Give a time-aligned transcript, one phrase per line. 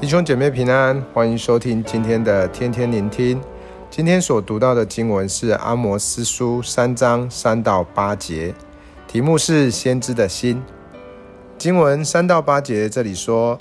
[0.00, 3.38] 弟兄姐妹平安，欢迎收听今天的天天聆听。
[3.90, 8.54] 今天所读到的经文是阿摩斯书三章三到八节，
[9.06, 10.62] 题目是先知的心。
[11.58, 13.58] 经文三到八节这里说：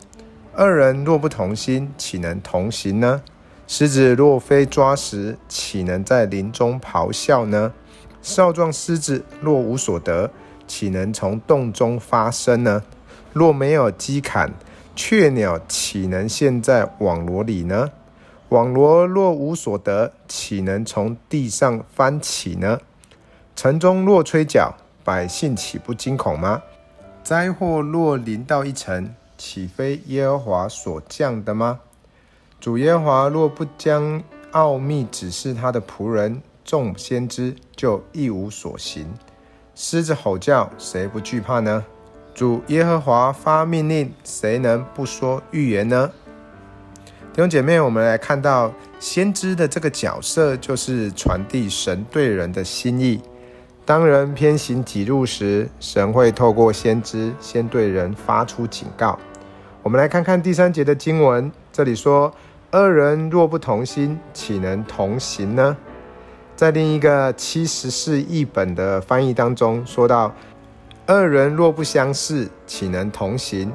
[0.56, 3.22] 二人若不同心，岂能同行呢？
[3.68, 7.74] 狮子若非抓食，岂能在林中咆哮呢？
[8.22, 10.32] 少壮狮子若无所得，
[10.66, 12.82] 岂能从洞中发声呢？
[13.34, 14.54] 若没有机槛，
[15.02, 17.90] 雀鸟岂能陷在网罗里呢？
[18.50, 22.82] 网罗若无所得，岂能从地上翻起呢？
[23.56, 26.62] 城中若吹角，百姓岂不惊恐吗？
[27.24, 31.80] 灾祸若临到一城，岂非耶和华所降的吗？
[32.60, 39.08] 主耶和华若不将奥秘指示他的仆人众先知，就一无所行。
[39.76, 41.86] 狮子吼叫，谁不惧怕呢？
[42.40, 46.10] 主耶和华发命令，谁能不说预言呢？
[47.34, 53.20] 弟兄姐妹，我们来看到先知的这个角色，就是传递神对人的心意。
[53.84, 59.20] 当人偏行己路时，神会透过先知先对人发出警告。
[59.84, 62.34] 我们来看看第三节的经文，这里说。
[62.72, 65.76] 二人若不同心，岂能同行呢？
[66.56, 70.34] 在另一个七十四译本的翻译当中说到：
[71.12, 73.72] 二人若不相识，岂能同行？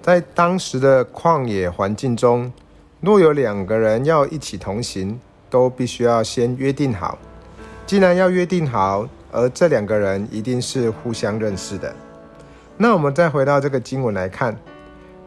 [0.00, 2.50] 在当时的旷野环境中，
[3.02, 5.20] 若有两个人要一起同行，
[5.50, 7.18] 都必须要先约定好。
[7.84, 11.94] 既然要约定好，而这两个人一定是互相认识的，
[12.78, 14.56] 那我们再回到这个经文来看。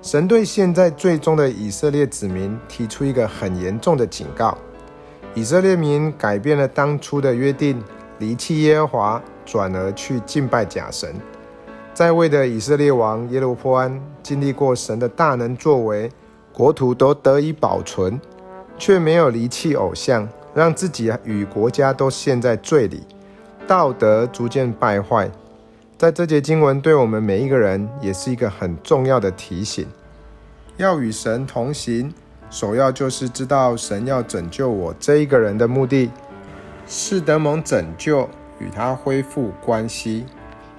[0.02, 4.58] 神对现在最终的以色列子民提出一个很严重的警告：
[5.36, 7.84] 以色列民改变了当初的约定，
[8.18, 11.16] 离弃耶和华，转而去敬拜假神。
[11.94, 16.12] 在位的以色列王耶罗波安经历过神的大能作为，
[16.54, 18.22] 国土都得以保存，
[18.78, 23.02] 却没有离弃偶像，让自己与国家都陷在罪里，
[23.66, 25.32] 道德逐渐败坏。
[25.98, 29.88] 在这节经文对我们每一个人也是一个很重要的提醒：
[30.76, 32.14] 要与神同行，
[32.52, 36.12] 首要就是知道神要拯救我这一个人的目的，
[36.86, 40.26] 是得蒙拯救，与他恢复关系，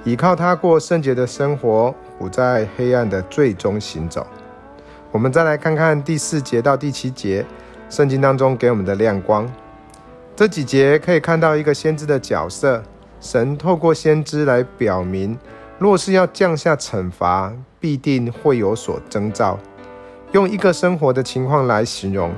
[0.05, 4.27] 依靠他过圣洁的生活，不在黑暗的罪中行走。
[5.11, 7.45] 我们再来看看第四节到第七节，
[7.89, 9.51] 圣经当中给我们的亮光。
[10.37, 12.83] 这几节可以看到一个先知的角色。
[13.21, 15.37] 神透过先知来表明，
[15.77, 19.59] 若是要降下惩罚，必定会有所征兆。
[20.31, 22.31] 用一个生活的情况来形容，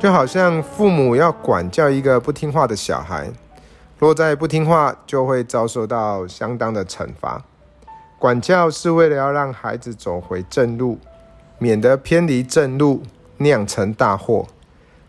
[0.00, 3.30] 就好像父母要管教一个不听话的小孩，
[3.98, 7.44] 若再不听话，就会遭受到相当的惩罚。
[8.18, 10.98] 管教是为了要让孩子走回正路，
[11.58, 13.02] 免得偏离正路，
[13.38, 14.46] 酿成大祸。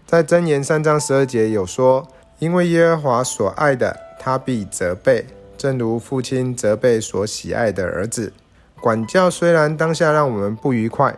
[0.05, 2.07] 在箴言三章十二节有说
[2.39, 5.25] ：“因为耶和华所爱的。”他必责备，
[5.57, 8.33] 正如父亲责备所喜爱的儿子。
[8.81, 11.15] 管教虽然当下让我们不愉快，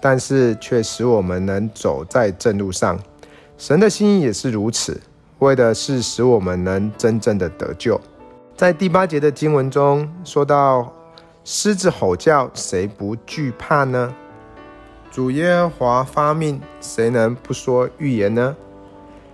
[0.00, 3.00] 但是却使我们能走在正路上。
[3.58, 5.00] 神的心也是如此，
[5.42, 8.00] 为的是使我们能真正的得救。
[8.56, 10.92] 在第八节的经文中说到
[11.44, 14.14] ：“狮子吼叫，谁不惧怕呢？
[15.10, 18.56] 主耶和华发命，谁能不说预言呢？”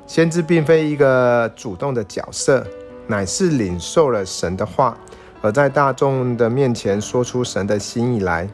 [0.07, 2.67] 先知并非一个主动的角色。
[3.11, 4.95] 乃是领受了神的话，
[5.41, 8.47] 而在大众的面前说出神的心意来。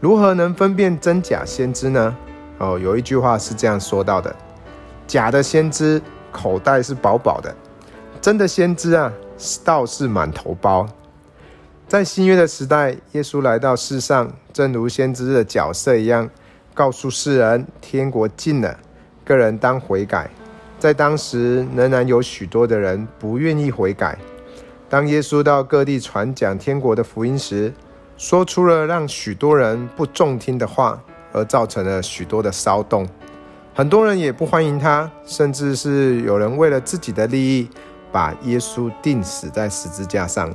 [0.00, 2.16] 如何能分辨真假先知呢？
[2.56, 4.34] 哦，有一句话是这样说到的：
[5.06, 6.00] 假的先知
[6.36, 7.54] 口袋是饱饱的，
[8.20, 9.10] 真的先知啊，
[9.64, 10.86] 倒是满头包。
[11.88, 16.28] 在新约的时代，耶稣来到世上，正如先知的角色一样，
[16.74, 18.78] 告诉世人天国近了，
[19.24, 20.28] 个人当悔改。
[20.78, 24.18] 在当时，仍然有许多的人不愿意悔改。
[24.90, 27.72] 当耶稣到各地传讲天国的福音时，
[28.18, 31.02] 说出了让许多人不中听的话，
[31.32, 33.08] 而造成了许多的骚动。
[33.76, 37.68] 很多人也不欢迎他，甚至是有人为了自己的利益，
[38.10, 40.50] 把耶稣钉死在十字架上。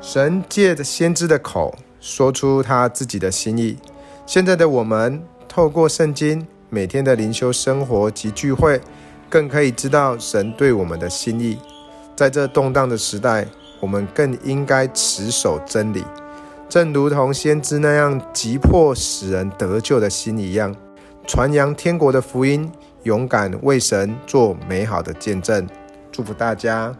[0.00, 3.76] 神借着先知的口说出他自己的心意。
[4.24, 6.46] 现在的我们，透过圣经。
[6.70, 8.80] 每天的灵修生活及聚会，
[9.28, 11.58] 更可以知道神对我们的心意。
[12.16, 13.46] 在这动荡的时代，
[13.78, 16.02] 我们更应该持守真理，
[16.70, 20.74] 正如同先知那样急迫使人得救的心一样，
[21.26, 22.70] 传扬天国的福音，
[23.04, 25.66] 勇敢为神做美好的见证。
[26.10, 26.94] 祝福大家。